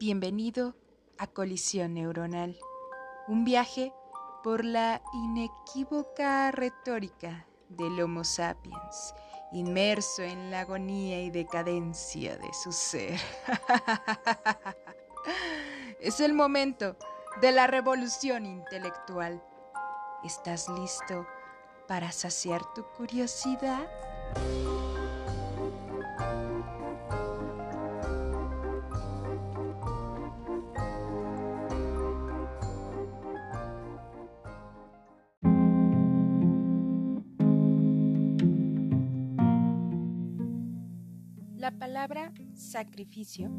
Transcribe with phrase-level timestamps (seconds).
[0.00, 0.74] Bienvenido
[1.18, 2.58] a Colisión Neuronal,
[3.28, 3.92] un viaje
[4.42, 9.14] por la inequívoca retórica del Homo sapiens,
[9.52, 13.20] inmerso en la agonía y decadencia de su ser.
[16.00, 16.96] es el momento
[17.42, 19.44] de la revolución intelectual.
[20.24, 21.26] ¿Estás listo
[21.86, 23.86] para saciar tu curiosidad?
[42.60, 43.50] Sacrificio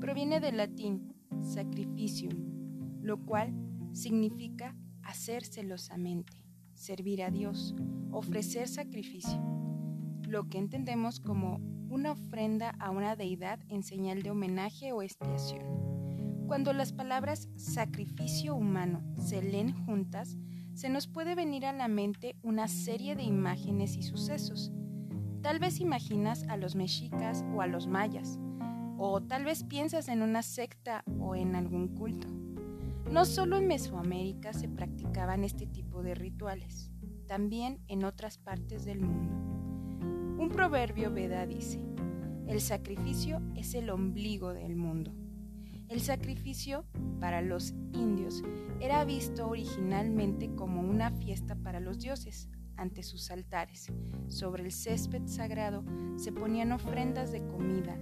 [0.00, 3.54] proviene del latín sacrificium, lo cual
[3.92, 6.44] significa hacer celosamente,
[6.74, 7.74] servir a Dios,
[8.10, 9.40] ofrecer sacrificio,
[10.26, 11.58] lo que entendemos como
[11.88, 16.46] una ofrenda a una deidad en señal de homenaje o expiación.
[16.46, 20.36] Cuando las palabras sacrificio humano se leen juntas,
[20.74, 24.72] se nos puede venir a la mente una serie de imágenes y sucesos,
[25.42, 28.38] Tal vez imaginas a los mexicas o a los mayas,
[28.98, 32.26] o tal vez piensas en una secta o en algún culto.
[33.10, 36.90] No solo en Mesoamérica se practicaban este tipo de rituales,
[37.26, 39.32] también en otras partes del mundo.
[40.42, 41.80] Un proverbio Veda dice,
[42.48, 45.14] el sacrificio es el ombligo del mundo.
[45.88, 46.84] El sacrificio
[47.20, 48.42] para los indios
[48.80, 53.92] era visto originalmente como una fiesta para los dioses, ante sus altares.
[54.28, 55.84] Sobre el césped sagrado
[56.16, 57.96] se ponían ofrendas de comida,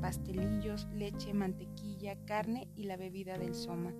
[0.00, 3.92] pastelillos, leche, mantequilla, carne y la bebida del soma.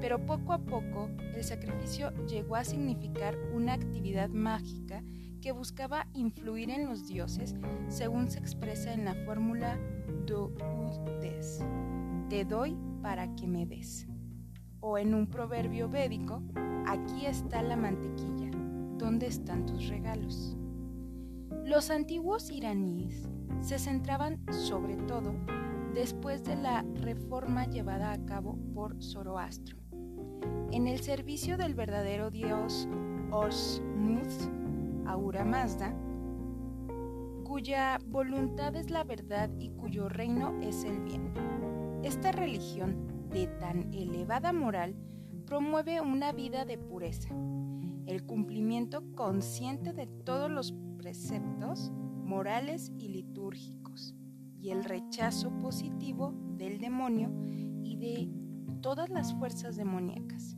[0.00, 5.02] Pero poco a poco el sacrificio llegó a significar una actividad mágica
[5.40, 7.54] que buscaba influir en los dioses
[7.88, 9.78] según se expresa en la fórmula
[10.26, 11.64] do ud des,
[12.28, 14.06] te doy para que me des.
[14.80, 16.42] O en un proverbio védico,
[16.86, 18.50] aquí está la mantequilla,
[18.98, 20.56] ¿dónde están tus regalos?
[21.64, 23.28] Los antiguos iraníes
[23.60, 25.34] se centraban sobre todo
[25.94, 29.78] después de la reforma llevada a cabo por Zoroastro,
[30.70, 32.86] en el servicio del verdadero dios
[33.30, 34.50] Osmuth,
[35.06, 35.94] Ahura Mazda,
[37.44, 41.32] cuya voluntad es la verdad y cuyo reino es el bien.
[42.02, 44.94] Esta religión de tan elevada moral
[45.46, 47.30] promueve una vida de pureza,
[48.04, 51.92] el cumplimiento consciente de todos los preceptos
[52.26, 54.14] morales y litúrgicos
[54.60, 57.32] y el rechazo positivo del demonio
[57.82, 58.28] y de
[58.82, 60.56] todas las fuerzas demoníacas.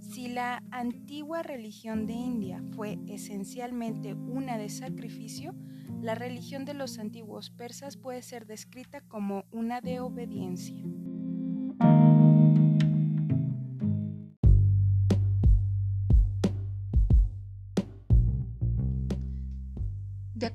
[0.00, 5.54] Si la antigua religión de India fue esencialmente una de sacrificio,
[6.00, 10.84] la religión de los antiguos persas puede ser descrita como una de obediencia.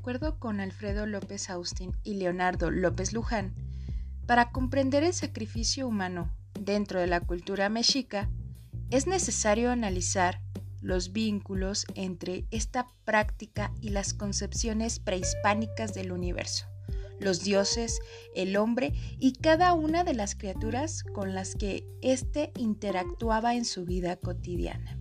[0.09, 3.53] Acuerdo con Alfredo López Austin y Leonardo López Luján,
[4.25, 8.27] para comprender el sacrificio humano dentro de la cultura mexica,
[8.89, 10.41] es necesario analizar
[10.81, 16.65] los vínculos entre esta práctica y las concepciones prehispánicas del universo,
[17.19, 17.99] los dioses,
[18.33, 23.85] el hombre y cada una de las criaturas con las que éste interactuaba en su
[23.85, 24.97] vida cotidiana.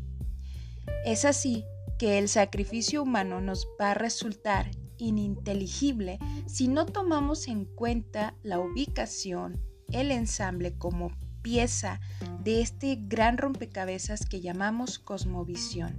[1.06, 1.64] Es así
[1.98, 8.58] que el sacrificio humano nos va a resultar ininteligible si no tomamos en cuenta la
[8.58, 9.60] ubicación,
[9.90, 12.00] el ensamble como pieza
[12.42, 15.96] de este gran rompecabezas que llamamos cosmovisión.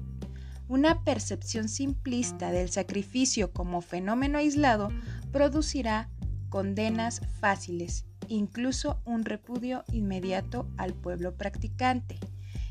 [0.67, 4.89] Una percepción simplista del sacrificio como fenómeno aislado
[5.31, 6.09] producirá
[6.49, 12.19] condenas fáciles, incluso un repudio inmediato al pueblo practicante.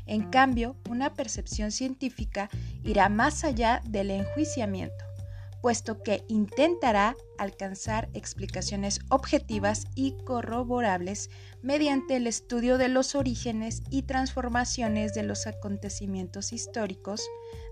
[0.05, 2.49] En cambio, una percepción científica
[2.83, 5.08] irá más allá del enjuiciamiento,
[5.61, 11.29] puesto que intentará alcanzar explicaciones objetivas y corroborables
[11.61, 17.27] mediante el estudio de los orígenes y transformaciones de los acontecimientos históricos,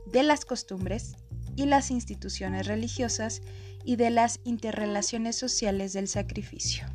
[0.06, 1.16] de las costumbres
[1.56, 3.42] y las instituciones religiosas
[3.84, 6.86] y de las interrelaciones sociales del sacrificio.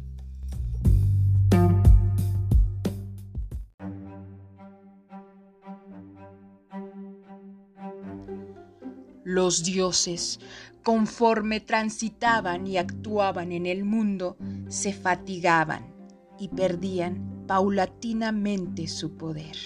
[9.25, 10.41] Los dioses,
[10.83, 14.37] conforme transitaban y actuaban en el mundo,
[14.69, 15.95] se fatigaban
[16.39, 19.57] y perdían paulatinamente su poder.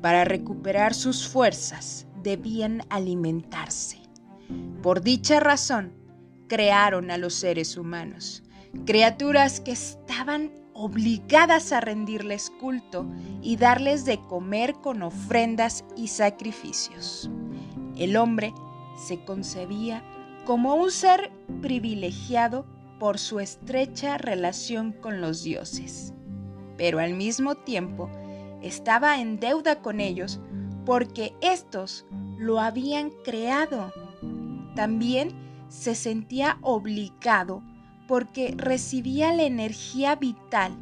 [0.00, 3.98] Para recuperar sus fuerzas debían alimentarse.
[4.82, 5.92] Por dicha razón,
[6.48, 8.42] crearon a los seres humanos,
[8.86, 13.06] criaturas que estaban obligadas a rendirles culto
[13.42, 17.30] y darles de comer con ofrendas y sacrificios.
[17.96, 18.54] El hombre
[18.96, 20.02] se concebía
[20.50, 21.30] como un ser
[21.62, 22.66] privilegiado
[22.98, 26.12] por su estrecha relación con los dioses,
[26.76, 28.10] pero al mismo tiempo
[28.60, 30.40] estaba en deuda con ellos
[30.84, 32.04] porque éstos
[32.36, 33.92] lo habían creado.
[34.74, 35.30] También
[35.68, 37.62] se sentía obligado
[38.08, 40.76] porque recibía la energía vital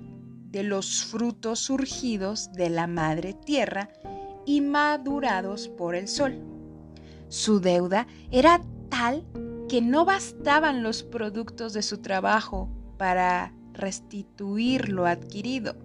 [0.51, 3.91] de los frutos surgidos de la madre tierra
[4.47, 6.43] y madurados por el sol.
[7.29, 9.27] Su deuda era tal
[9.69, 15.77] que no bastaban los productos de su trabajo para restituir lo adquirido,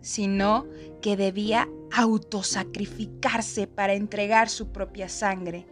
[0.00, 0.66] sino
[1.02, 5.66] que debía autosacrificarse para entregar su propia sangre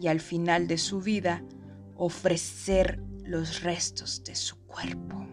[0.00, 1.44] y al final de su vida
[1.96, 5.26] ofrecer los restos de su cuerpo.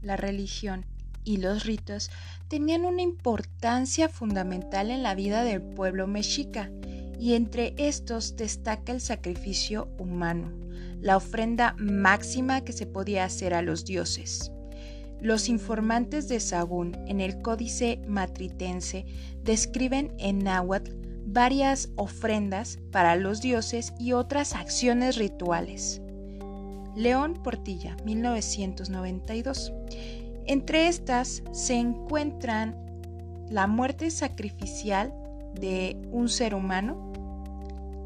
[0.00, 0.86] La religión
[1.24, 2.10] y los ritos
[2.48, 6.70] tenían una importancia fundamental en la vida del pueblo mexica
[7.18, 10.50] y entre estos destaca el sacrificio humano,
[11.00, 14.50] la ofrenda máxima que se podía hacer a los dioses.
[15.20, 19.04] Los informantes de Sagún en el Códice Matritense
[19.44, 20.92] describen en náhuatl
[21.26, 26.00] varias ofrendas para los dioses y otras acciones rituales.
[26.96, 29.72] León Portilla, 1992.
[30.50, 32.76] Entre estas se encuentran
[33.48, 35.14] la muerte sacrificial
[35.54, 37.12] de un ser humano,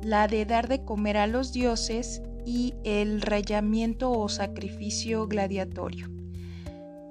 [0.02, 6.14] la de dar de comer a los dioses y el rayamiento o sacrificio gladiatorio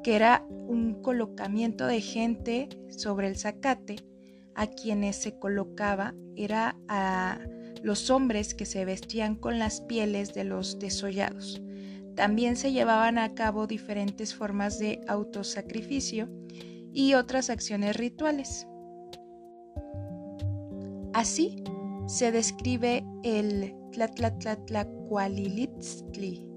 [0.04, 3.96] que era un colocamiento de gente sobre el zacate,
[4.54, 7.40] a quienes se colocaba era a
[7.82, 11.60] los hombres que se vestían con las pieles de los desollados.
[12.16, 16.30] También se llevaban a cabo diferentes formas de autosacrificio
[16.94, 18.68] y otras acciones rituales.
[21.14, 21.64] Así
[22.08, 26.48] se describe el Tlatlatlatlacualilitztli.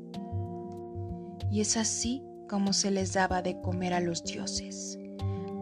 [1.51, 4.99] Y es así como se les daba de comer a los dioses.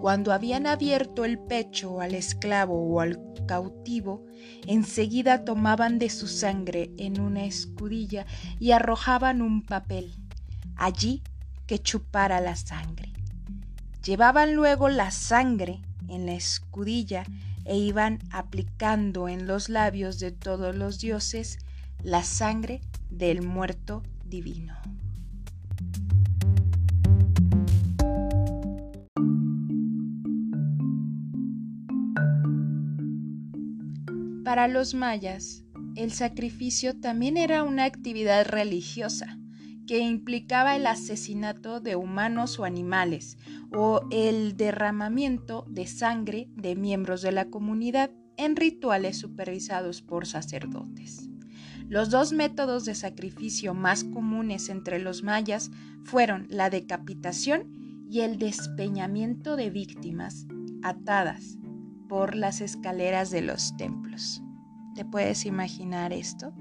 [0.04, 4.26] Cuando habían abierto el pecho al esclavo o al cautivo,
[4.66, 8.26] enseguida tomaban de su sangre en una escudilla
[8.60, 10.14] y arrojaban un papel,
[10.76, 11.22] allí
[11.66, 13.14] que chupara la sangre.
[14.04, 17.24] Llevaban luego la sangre en la escudilla
[17.64, 21.60] e iban aplicando en los labios de todos los dioses
[22.02, 24.76] la sangre del muerto divino.
[34.54, 35.64] Para los mayas,
[35.96, 39.36] el sacrificio también era una actividad religiosa
[39.88, 43.36] que implicaba el asesinato de humanos o animales
[43.72, 51.28] o el derramamiento de sangre de miembros de la comunidad en rituales supervisados por sacerdotes.
[51.88, 55.72] Los dos métodos de sacrificio más comunes entre los mayas
[56.04, 60.46] fueron la decapitación y el despeñamiento de víctimas
[60.84, 61.58] atadas
[62.08, 64.43] por las escaleras de los templos.
[64.94, 66.52] ¿Te puedes imaginar esto?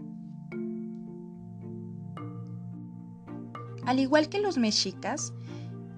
[3.85, 5.33] Al igual que los mexicas,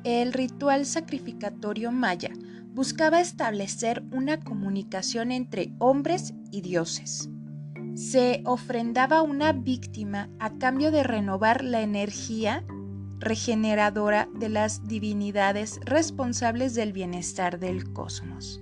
[0.03, 2.31] el ritual sacrificatorio maya
[2.73, 7.29] buscaba establecer una comunicación entre hombres y dioses.
[7.95, 12.65] Se ofrendaba una víctima a cambio de renovar la energía
[13.19, 18.61] regeneradora de las divinidades responsables del bienestar del cosmos.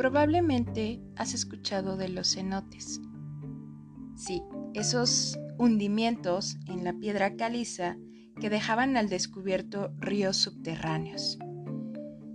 [0.00, 3.02] Probablemente has escuchado de los cenotes.
[4.16, 4.42] Sí,
[4.72, 7.98] esos hundimientos en la piedra caliza
[8.40, 11.38] que dejaban al descubierto ríos subterráneos.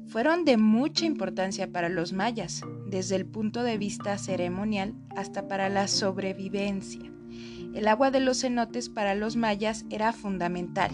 [0.05, 5.67] Fueron de mucha importancia para los mayas, desde el punto de vista ceremonial hasta para
[5.67, 7.11] la sobrevivencia.
[7.73, 10.91] El agua de los cenotes para los mayas era fundamental,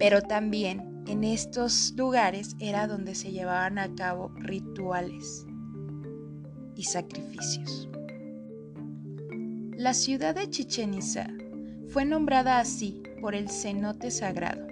[0.00, 5.47] pero también en estos lugares era donde se llevaban a cabo rituales
[6.78, 7.88] y sacrificios.
[9.76, 11.28] La ciudad de Chichen Itza
[11.88, 14.66] fue nombrada así por el cenote sagrado.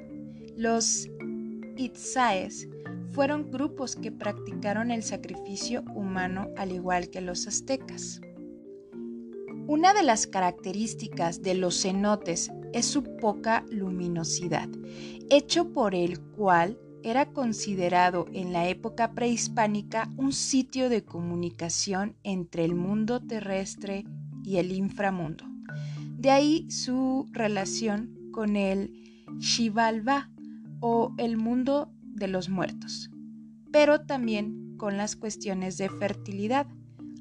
[0.57, 1.09] Los
[1.77, 2.69] Itzaes
[3.11, 8.21] fueron grupos que practicaron el sacrificio humano al igual que los aztecas.
[9.67, 14.69] Una de las características de los cenotes es su poca luminosidad,
[15.29, 22.65] hecho por el cual era considerado en la época prehispánica un sitio de comunicación entre
[22.65, 24.05] el mundo terrestre
[24.43, 25.45] y el inframundo.
[26.19, 28.91] De ahí su relación con el
[29.39, 30.31] Xibalba
[30.81, 33.09] o el mundo de los muertos,
[33.71, 36.67] pero también con las cuestiones de fertilidad.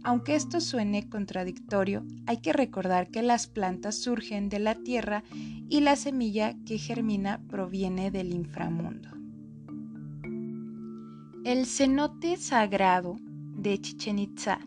[0.04, 5.24] Aunque esto suene contradictorio, hay que recordar que las plantas surgen de la tierra
[5.70, 9.15] y la semilla que germina proviene del inframundo.
[11.46, 13.18] El cenote sagrado
[13.56, 14.58] de Chichen Itza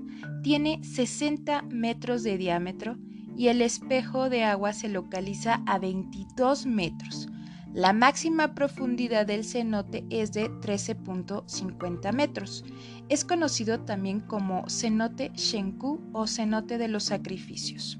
[0.44, 2.96] tiene 60 metros de diámetro
[3.36, 7.26] y el espejo de agua se localiza a 22 metros.
[7.74, 12.64] La máxima profundidad del cenote es de 13.50 metros.
[13.08, 17.98] Es conocido también como cenote Shenku o cenote de los sacrificios.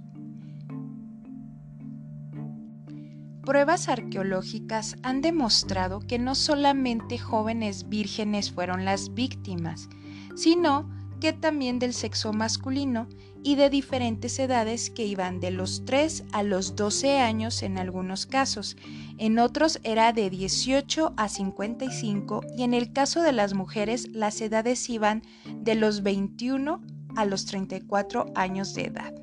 [3.49, 9.89] Pruebas arqueológicas han demostrado que no solamente jóvenes vírgenes fueron las víctimas,
[10.37, 10.87] sino
[11.19, 13.09] que también del sexo masculino
[13.43, 18.27] y de diferentes edades que iban de los 3 a los 12 años en algunos
[18.27, 18.77] casos,
[19.17, 24.43] en otros era de 18 a 55 y en el caso de las mujeres las
[24.43, 25.23] edades iban
[25.59, 26.83] de los 21
[27.17, 29.15] a los 34 años de edad.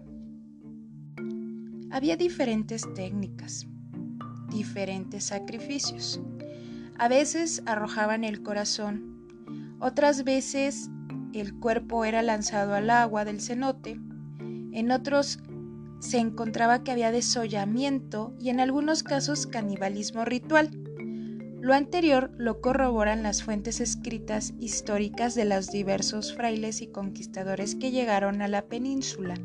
[1.92, 3.68] Había diferentes técnicas,
[4.56, 6.20] diferentes sacrificios.
[6.98, 9.28] A veces arrojaban el corazón,
[9.80, 10.90] otras veces
[11.34, 14.00] el cuerpo era lanzado al agua del cenote,
[14.72, 15.40] en otros
[16.00, 20.72] se encontraba que había desollamiento y en algunos casos canibalismo ritual.
[21.60, 27.92] Lo anterior lo corroboran las fuentes escritas históricas de los diversos frailes y conquistadores que
[27.92, 29.36] llegaron a la península.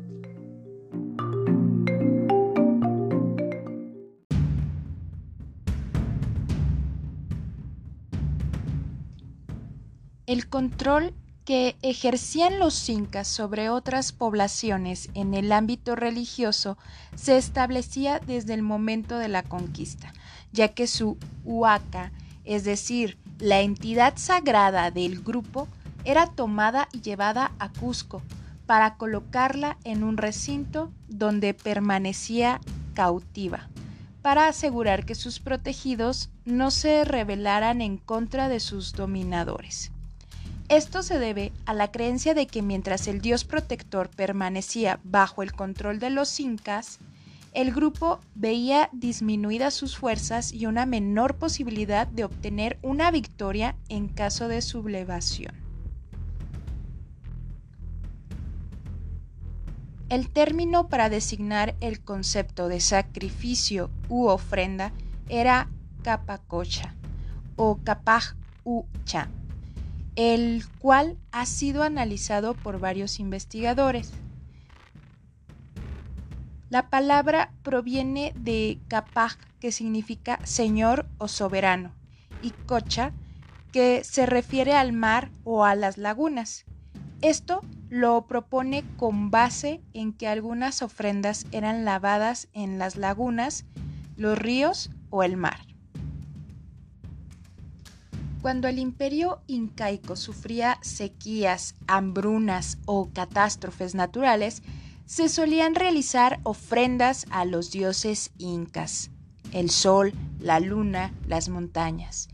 [10.31, 16.77] El control que ejercían los incas sobre otras poblaciones en el ámbito religioso
[17.15, 20.13] se establecía desde el momento de la conquista,
[20.53, 22.13] ya que su huaca,
[22.45, 25.67] es decir, la entidad sagrada del grupo,
[26.05, 28.21] era tomada y llevada a Cusco
[28.65, 32.61] para colocarla en un recinto donde permanecía
[32.93, 33.67] cautiva,
[34.21, 39.91] para asegurar que sus protegidos no se rebelaran en contra de sus dominadores.
[40.71, 45.51] Esto se debe a la creencia de que mientras el dios protector permanecía bajo el
[45.51, 46.99] control de los incas,
[47.51, 54.07] el grupo veía disminuidas sus fuerzas y una menor posibilidad de obtener una victoria en
[54.07, 55.53] caso de sublevación.
[60.07, 64.93] El término para designar el concepto de sacrificio u ofrenda
[65.27, 65.69] era
[66.01, 66.95] capacocha
[67.57, 69.27] o capaj ucha
[70.21, 74.13] el cual ha sido analizado por varios investigadores.
[76.69, 81.95] La palabra proviene de Kapaj, que significa señor o soberano,
[82.43, 83.13] y Cocha,
[83.71, 86.65] que se refiere al mar o a las lagunas.
[87.23, 93.65] Esto lo propone con base en que algunas ofrendas eran lavadas en las lagunas,
[94.17, 95.70] los ríos o el mar.
[98.41, 104.63] Cuando el imperio incaico sufría sequías, hambrunas o catástrofes naturales,
[105.05, 109.11] se solían realizar ofrendas a los dioses incas,
[109.51, 112.29] el sol, la luna, las montañas.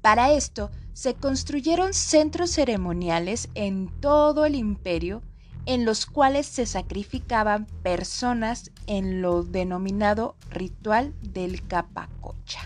[0.00, 5.22] Para esto se construyeron centros ceremoniales en todo el imperio
[5.66, 12.60] en los cuales se sacrificaban personas en lo denominado ritual del capacocha.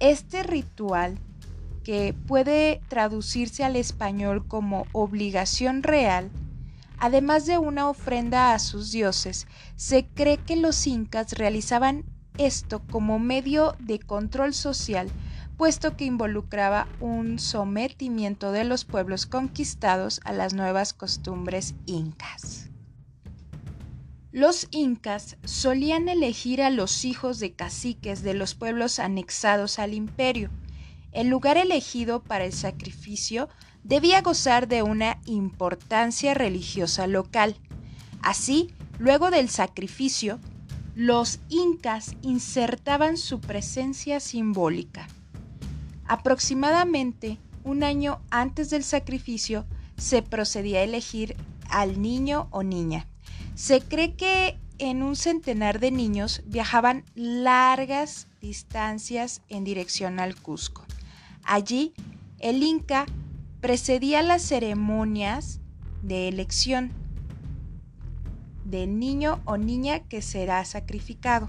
[0.00, 1.18] Este ritual
[1.82, 6.30] que puede traducirse al español como obligación real,
[6.98, 9.46] además de una ofrenda a sus dioses,
[9.76, 12.04] se cree que los incas realizaban
[12.38, 15.10] esto como medio de control social,
[15.56, 22.70] puesto que involucraba un sometimiento de los pueblos conquistados a las nuevas costumbres incas.
[24.32, 30.48] Los incas solían elegir a los hijos de caciques de los pueblos anexados al imperio,
[31.12, 33.48] el lugar elegido para el sacrificio
[33.84, 37.56] debía gozar de una importancia religiosa local.
[38.22, 40.38] Así, luego del sacrificio,
[40.94, 45.08] los incas insertaban su presencia simbólica.
[46.06, 49.66] Aproximadamente un año antes del sacrificio
[49.96, 51.36] se procedía a elegir
[51.70, 53.06] al niño o niña.
[53.54, 60.84] Se cree que en un centenar de niños viajaban largas distancias en dirección al Cusco.
[61.44, 61.92] Allí,
[62.38, 63.06] el Inca
[63.60, 65.60] precedía las ceremonias
[66.02, 66.92] de elección
[68.64, 71.48] del niño o niña que será sacrificado.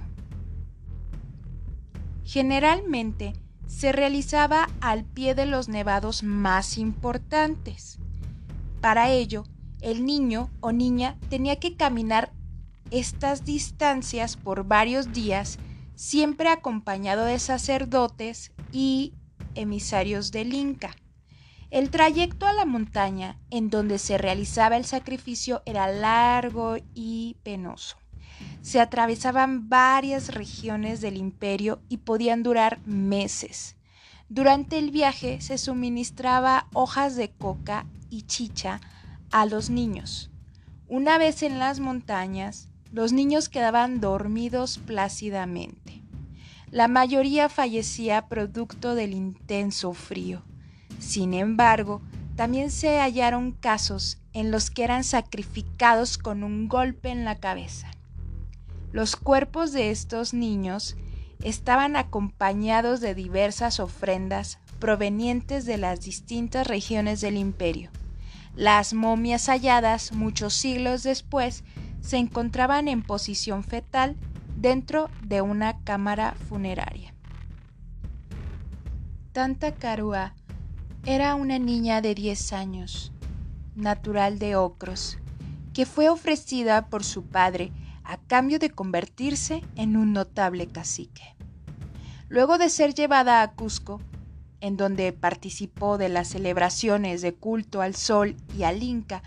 [2.24, 3.34] Generalmente
[3.68, 8.00] se realizaba al pie de los nevados más importantes.
[8.82, 9.44] Para ello,
[9.82, 12.32] el niño o niña tenía que caminar
[12.92, 15.58] estas distancias por varios días,
[15.96, 19.14] siempre acompañado de sacerdotes y
[19.56, 20.96] emisarios del Inca.
[21.72, 27.98] El trayecto a la montaña en donde se realizaba el sacrificio era largo y penoso.
[28.62, 33.76] Se atravesaban varias regiones del imperio y podían durar meses.
[34.30, 38.80] Durante el viaje se suministraba hojas de coca y chicha
[39.32, 40.30] a los niños.
[40.88, 46.03] Una vez en las montañas, los niños quedaban dormidos plácidamente.
[46.74, 50.42] La mayoría fallecía producto del intenso frío.
[50.98, 52.02] Sin embargo,
[52.36, 57.92] también se hallaron casos en los que eran sacrificados con un golpe en la cabeza.
[58.92, 60.98] Los cuerpos de estos niños
[61.44, 67.92] estaban acompañados de diversas ofrendas provenientes de las distintas regiones del imperio.
[68.56, 71.64] Las momias halladas muchos siglos después
[72.02, 74.18] se encontraban en posición fetal
[74.64, 77.14] dentro de una cámara funeraria.
[79.34, 80.36] Tanta Carua
[81.06, 83.12] era una niña de 10 años,
[83.76, 85.18] natural de Ocros,
[85.74, 87.74] que fue ofrecida por su padre
[88.06, 91.36] a cambio de convertirse en un notable cacique.
[92.30, 94.00] Luego de ser llevada a Cusco,
[94.62, 99.24] en donde participó de las celebraciones de culto al sol y al Inca,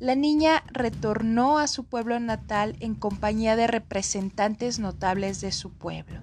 [0.00, 6.20] la niña retornó a su pueblo natal en compañía de representantes notables de su pueblo.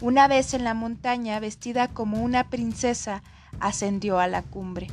[0.00, 3.22] Una vez en la montaña, vestida como una princesa,
[3.60, 4.88] ascendió a la cumbre.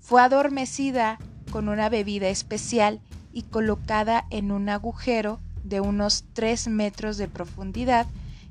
[0.00, 1.18] Fue adormecida
[1.50, 3.00] con una bebida especial
[3.32, 8.06] y colocada en un agujero de unos tres metros de profundidad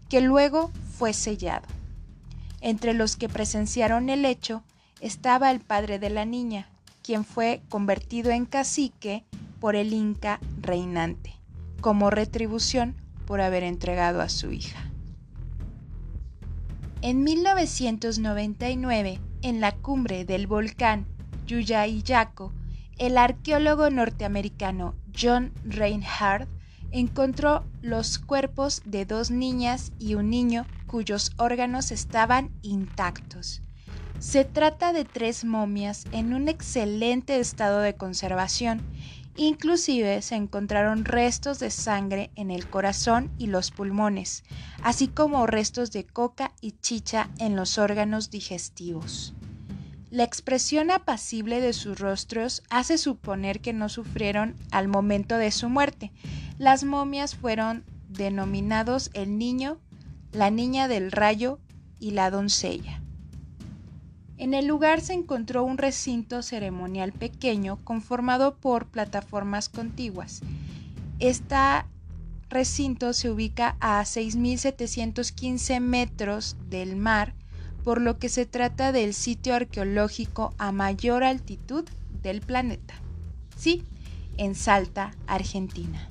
[0.08, 1.68] que luego fue sellado.
[2.62, 4.64] Entre los que presenciaron el hecho
[5.02, 6.70] estaba el padre de la niña,
[7.04, 9.26] quien fue convertido en cacique
[9.60, 11.36] por el Inca reinante,
[11.82, 12.96] como retribución
[13.28, 14.90] por haber entregado a su hija.
[17.02, 21.06] En 1999, en la cumbre del volcán
[21.46, 22.54] Yuyayaco,
[22.98, 26.48] el arqueólogo norteamericano John Reinhardt
[26.92, 33.62] encontró los cuerpos de dos niñas y un niño cuyos órganos estaban intactos.
[34.24, 38.82] Se trata de tres momias en un excelente estado de conservación.
[39.36, 44.46] Inclusive se encontraron restos de sangre en el corazón y los pulmones,
[44.82, 49.36] así como restos de coca y chicha en los órganos digestivos.
[50.10, 55.68] La expresión apacible de sus rostros hace suponer que no sufrieron al momento de su
[55.68, 56.14] muerte.
[56.58, 59.80] Las momias fueron denominados el niño,
[60.32, 61.60] la niña del rayo
[62.00, 63.03] y la doncella.
[64.38, 70.42] En el lugar se encontró un recinto ceremonial pequeño conformado por plataformas contiguas.
[71.20, 71.56] Este
[72.50, 77.34] recinto se ubica a 6.715 metros del mar
[77.84, 81.84] por lo que se trata del sitio arqueológico a mayor altitud
[82.22, 82.96] del planeta.
[83.58, 83.84] Sí,
[84.38, 86.08] en Salta, Argentina.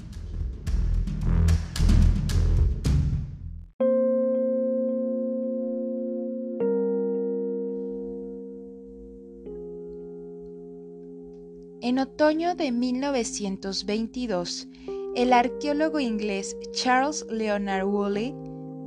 [11.83, 14.69] En otoño de 1922,
[15.17, 18.33] el arqueólogo inglés Charles Leonard Woolley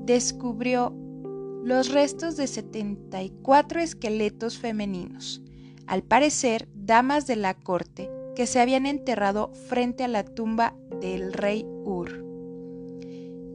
[0.06, 0.96] descubrió
[1.62, 5.42] los restos de 74 esqueletos femeninos,
[5.88, 11.34] al parecer damas de la corte, que se habían enterrado frente a la tumba del
[11.34, 12.24] rey Ur.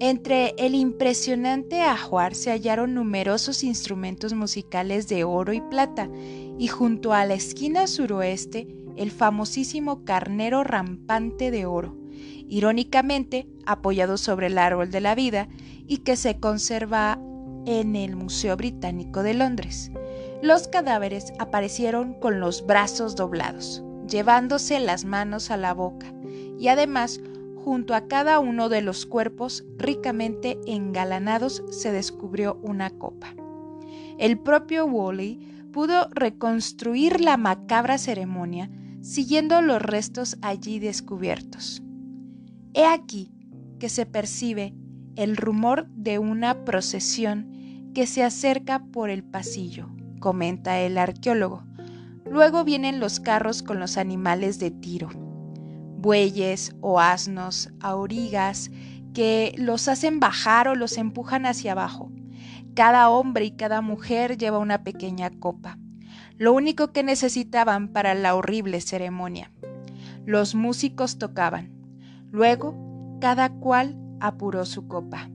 [0.00, 6.10] Entre el impresionante ajuar se hallaron numerosos instrumentos musicales de oro y plata,
[6.58, 11.96] y junto a la esquina suroeste el famosísimo carnero rampante de oro,
[12.48, 15.48] irónicamente apoyado sobre el árbol de la vida
[15.86, 17.18] y que se conserva
[17.66, 19.90] en el Museo Británico de Londres.
[20.42, 26.12] Los cadáveres aparecieron con los brazos doblados, llevándose las manos a la boca,
[26.58, 27.20] y además,
[27.64, 33.34] junto a cada uno de los cuerpos ricamente engalanados se descubrió una copa.
[34.18, 38.70] El propio Wally pudo reconstruir la macabra ceremonia
[39.10, 41.82] siguiendo los restos allí descubiertos.
[42.74, 43.32] He aquí
[43.80, 44.72] que se percibe
[45.16, 49.88] el rumor de una procesión que se acerca por el pasillo,
[50.20, 51.64] comenta el arqueólogo.
[52.24, 55.08] Luego vienen los carros con los animales de tiro,
[55.98, 58.70] bueyes o asnos, aurigas,
[59.12, 62.12] que los hacen bajar o los empujan hacia abajo.
[62.74, 65.79] Cada hombre y cada mujer lleva una pequeña copa,
[66.40, 69.52] lo único que necesitaban para la horrible ceremonia.
[70.24, 71.70] Los músicos tocaban.
[72.30, 75.28] Luego, cada cual apuró su copa.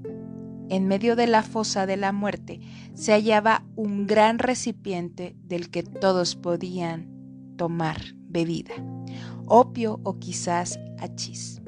[0.68, 2.60] En medio de la fosa de la muerte
[2.96, 8.74] se hallaba un gran recipiente del que todos podían tomar bebida,
[9.46, 11.62] opio o quizás hachís.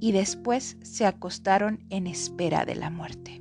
[0.00, 3.39] Y después se acostaron en espera de la muerte.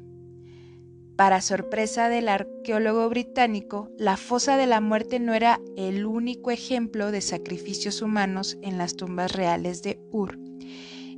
[1.19, 7.11] Para sorpresa del arqueólogo británico, la fosa de la muerte no era el único ejemplo
[7.11, 10.39] de sacrificios humanos en las tumbas reales de Ur.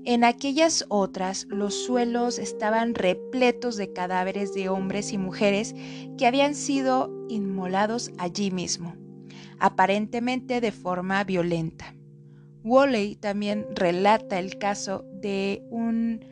[0.03, 5.75] En aquellas otras, los suelos estaban repletos de cadáveres de hombres y mujeres
[6.17, 8.95] que habían sido inmolados allí mismo,
[9.59, 11.93] aparentemente de forma violenta.
[12.63, 16.25] Woolley también relata el caso de un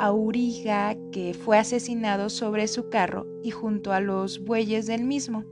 [0.00, 5.44] auriga que fue asesinado sobre su carro y junto a los bueyes del mismo.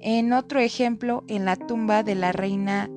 [0.00, 2.90] En otro ejemplo, en la tumba de la reina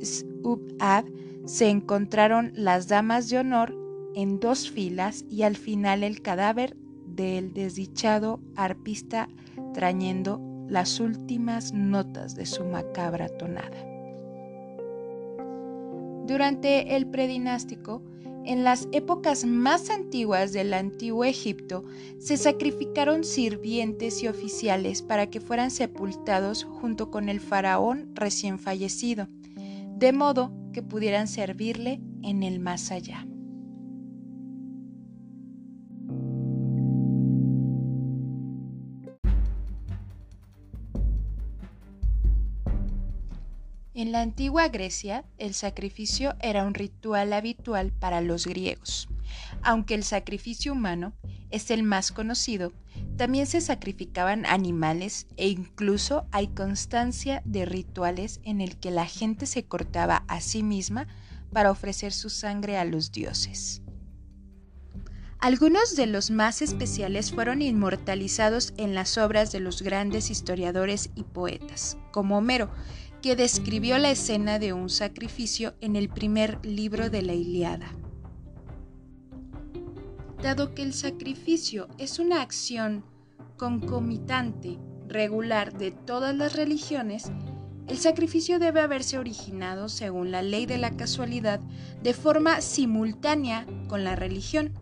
[0.00, 1.04] Subad,
[1.44, 3.76] se encontraron las damas de honor
[4.14, 9.28] en dos filas y al final el cadáver del desdichado arpista
[9.74, 13.86] trayendo las últimas notas de su macabra tonada.
[16.26, 18.02] Durante el predinástico,
[18.44, 21.84] en las épocas más antiguas del antiguo Egipto,
[22.18, 29.28] se sacrificaron sirvientes y oficiales para que fueran sepultados junto con el faraón recién fallecido,
[29.96, 33.26] de modo que pudieran servirle en el más allá.
[43.94, 49.06] En la antigua Grecia, el sacrificio era un ritual habitual para los griegos.
[49.62, 51.12] Aunque el sacrificio humano
[51.50, 52.72] es el más conocido,
[53.18, 59.44] también se sacrificaban animales e incluso hay constancia de rituales en el que la gente
[59.44, 61.06] se cortaba a sí misma
[61.52, 63.82] para ofrecer su sangre a los dioses.
[65.38, 71.24] Algunos de los más especiales fueron inmortalizados en las obras de los grandes historiadores y
[71.24, 72.70] poetas, como Homero,
[73.22, 77.92] que describió la escena de un sacrificio en el primer libro de la Iliada.
[80.42, 83.04] Dado que el sacrificio es una acción
[83.56, 87.30] concomitante, regular de todas las religiones,
[87.86, 91.60] el sacrificio debe haberse originado, según la ley de la casualidad,
[92.02, 94.72] de forma simultánea con la religión.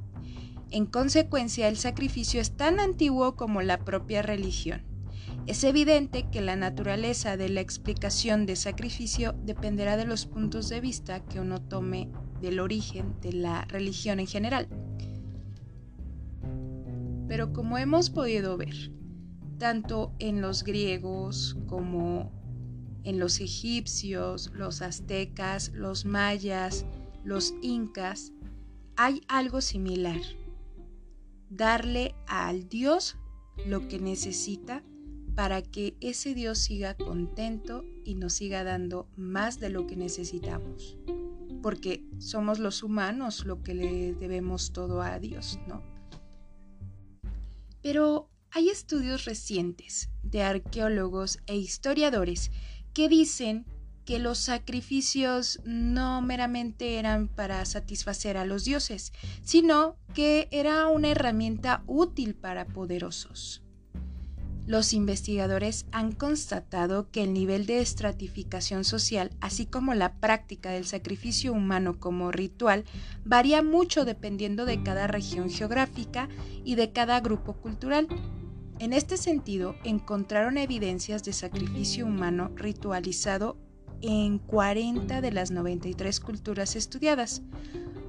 [0.70, 4.89] En consecuencia, el sacrificio es tan antiguo como la propia religión.
[5.46, 10.80] Es evidente que la naturaleza de la explicación de sacrificio dependerá de los puntos de
[10.80, 14.68] vista que uno tome del origen de la religión en general.
[17.26, 18.92] Pero como hemos podido ver,
[19.58, 22.32] tanto en los griegos como
[23.04, 26.84] en los egipcios, los aztecas, los mayas,
[27.24, 28.32] los incas,
[28.96, 30.20] hay algo similar.
[31.48, 33.16] Darle al Dios
[33.66, 34.82] lo que necesita
[35.40, 40.98] para que ese Dios siga contento y nos siga dando más de lo que necesitamos.
[41.62, 45.82] Porque somos los humanos lo que le debemos todo a Dios, ¿no?
[47.80, 52.50] Pero hay estudios recientes de arqueólogos e historiadores
[52.92, 53.64] que dicen
[54.04, 61.08] que los sacrificios no meramente eran para satisfacer a los dioses, sino que era una
[61.08, 63.62] herramienta útil para poderosos.
[64.70, 70.86] Los investigadores han constatado que el nivel de estratificación social, así como la práctica del
[70.86, 72.84] sacrificio humano como ritual,
[73.24, 76.28] varía mucho dependiendo de cada región geográfica
[76.64, 78.06] y de cada grupo cultural.
[78.78, 83.56] En este sentido, encontraron evidencias de sacrificio humano ritualizado
[84.02, 87.42] en 40 de las 93 culturas estudiadas.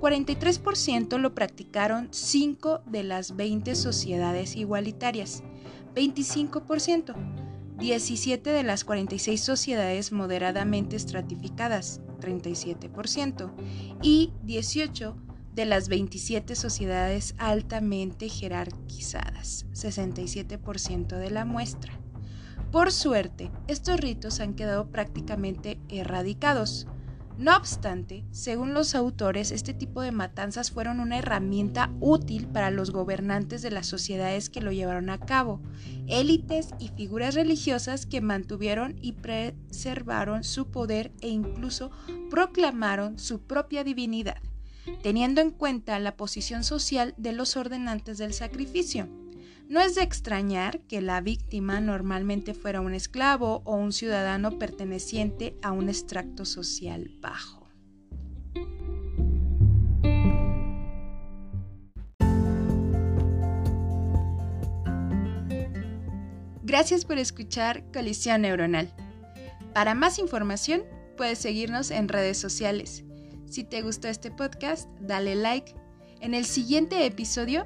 [0.02, 5.44] 43% lo practicaron 5 de las 20 sociedades igualitarias
[5.96, 7.14] 25%,
[7.78, 13.52] 17 de las 46 sociedades moderadamente estratificadas, 37%,
[14.02, 15.16] y 18
[15.54, 21.94] de las 27 sociedades altamente jerarquizadas, 67% de la muestra.
[22.72, 26.88] Por suerte, estos ritos han quedado prácticamente erradicados.
[27.42, 32.92] No obstante, según los autores, este tipo de matanzas fueron una herramienta útil para los
[32.92, 35.60] gobernantes de las sociedades que lo llevaron a cabo,
[36.06, 41.90] élites y figuras religiosas que mantuvieron y preservaron su poder e incluso
[42.30, 44.38] proclamaron su propia divinidad,
[45.02, 49.08] teniendo en cuenta la posición social de los ordenantes del sacrificio.
[49.72, 55.56] No es de extrañar que la víctima normalmente fuera un esclavo o un ciudadano perteneciente
[55.62, 57.70] a un extracto social bajo.
[66.64, 68.94] Gracias por escuchar Colisión Neuronal.
[69.74, 70.84] Para más información,
[71.16, 73.06] puedes seguirnos en redes sociales.
[73.50, 75.74] Si te gustó este podcast, dale like.
[76.20, 77.66] En el siguiente episodio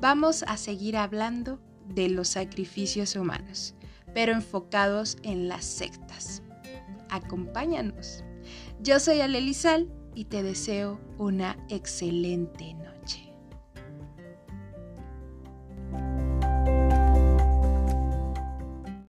[0.00, 3.74] vamos a seguir hablando de los sacrificios humanos,
[4.14, 6.42] pero enfocados en las sectas.
[7.08, 8.24] Acompáñanos.
[8.80, 12.76] Yo soy Alelizal y te deseo una excelente.